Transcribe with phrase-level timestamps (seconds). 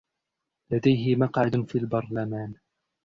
[0.71, 2.53] لديه مقعد في البرلمان.